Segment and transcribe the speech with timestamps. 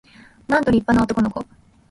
[0.47, 1.45] なんと立派な男の子